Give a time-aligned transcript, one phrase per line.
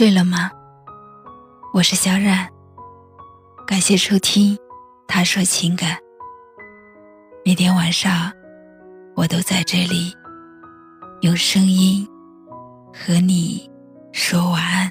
[0.00, 0.50] 睡了吗？
[1.74, 2.48] 我是小冉，
[3.66, 4.56] 感谢收听
[5.06, 5.90] 《他说情感》。
[7.44, 8.32] 每天晚上，
[9.14, 10.10] 我都在这里
[11.20, 12.08] 用声音
[12.94, 13.70] 和你
[14.10, 14.90] 说晚安。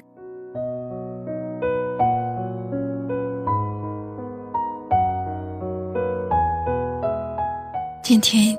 [8.00, 8.56] 今天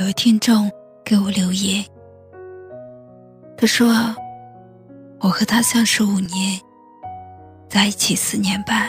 [0.00, 0.68] 有位听众
[1.04, 1.84] 给我留言，
[3.56, 3.86] 他说。
[5.22, 6.58] 我和他相识五年，
[7.68, 8.88] 在一起四年半。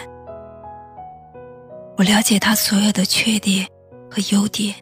[1.98, 3.68] 我了解他所有的缺点
[4.10, 4.74] 和优点。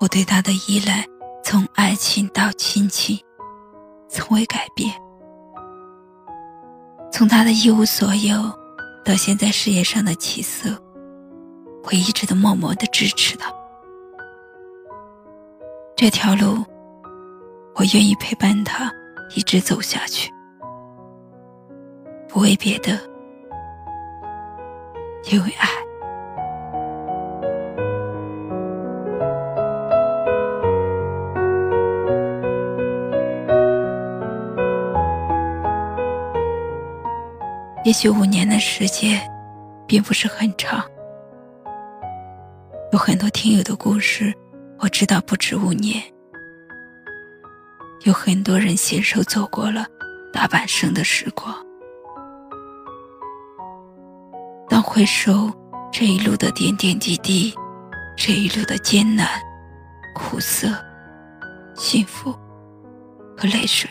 [0.00, 1.06] 我对他的依赖，
[1.44, 3.16] 从爱情到亲情，
[4.08, 4.92] 从未改变。
[7.12, 8.36] 从他的一无所有，
[9.04, 10.70] 到现在事业上的起色，
[11.84, 13.48] 我一直都默默的支持他。
[15.94, 16.64] 这条路，
[17.76, 18.92] 我愿意陪伴他。
[19.34, 20.32] 一直走下去，
[22.28, 22.98] 不为别的，
[25.30, 25.68] 因为爱。
[37.84, 39.20] 也许五年的时间，
[39.86, 40.82] 并不是很长。
[42.92, 44.32] 有很多听友的故事，
[44.78, 46.13] 我知道不止五年。
[48.04, 49.86] 有很多人携手走过了
[50.30, 51.54] 大半生的时光，
[54.68, 55.50] 当回首
[55.90, 57.54] 这一路的点点滴滴，
[58.14, 59.26] 这一路的艰难、
[60.14, 60.68] 苦涩、
[61.74, 62.30] 幸福
[63.34, 63.88] 和泪水，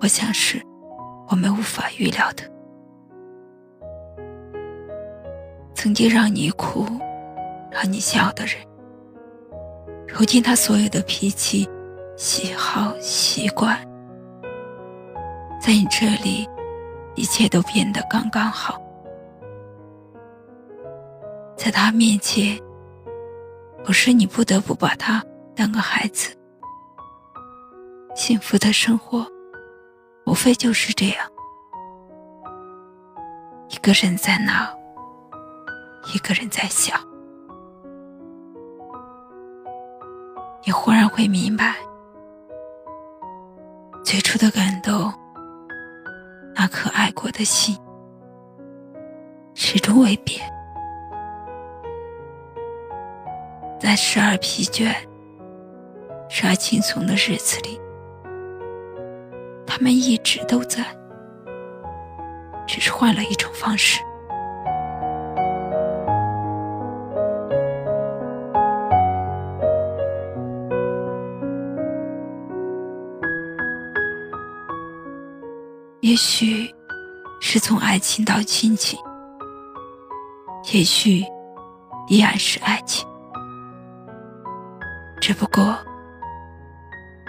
[0.00, 0.62] 我想是
[1.28, 2.44] 我们无法预料的。
[5.74, 6.86] 曾经让你哭、
[7.68, 8.54] 让你笑的人，
[10.06, 11.68] 如今他所有的脾气。
[12.16, 13.76] 喜好习惯，
[15.60, 16.48] 在你这里，
[17.16, 18.80] 一切都变得刚刚好。
[21.56, 22.56] 在他面前，
[23.82, 25.24] 不是你不得不把他
[25.56, 26.32] 当个孩子。
[28.14, 29.26] 幸福的生活，
[30.24, 31.28] 无非就是这样：
[33.70, 34.72] 一个人在闹，
[36.14, 36.94] 一个人在笑。
[40.64, 41.74] 你忽然会明白。
[44.14, 45.12] 最初的感动，
[46.54, 47.76] 那颗爱过的心，
[49.56, 50.40] 始终未变。
[53.76, 54.94] 在时而疲倦、
[56.28, 57.80] 时而轻松的日子里，
[59.66, 60.84] 他们一直都在，
[62.68, 64.00] 只是换了一种方式。
[76.04, 76.70] 也许
[77.40, 78.98] 是从爱情到亲情，
[80.70, 81.24] 也许
[82.08, 83.08] 依然是爱情，
[85.18, 85.74] 只不过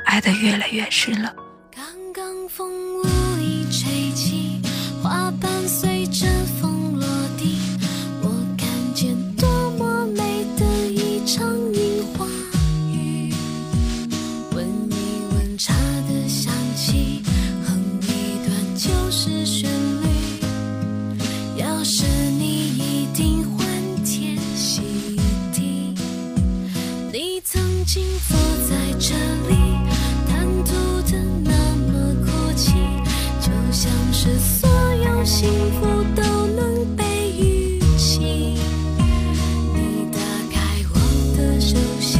[0.06, 1.34] 爱的越来越深了。
[1.74, 3.04] 刚刚风无
[3.40, 4.45] 意吹起，
[27.86, 28.36] 静坐
[28.68, 29.14] 在这
[29.48, 29.56] 里，
[30.28, 30.74] 谈吐
[31.04, 32.74] 的那么阔气，
[33.40, 35.48] 就像是所有幸
[35.80, 35.86] 福
[36.16, 37.04] 都能被
[37.40, 38.58] 预期。
[39.74, 40.18] 你打
[40.52, 40.60] 开
[40.94, 40.96] 我
[41.38, 42.20] 的手心，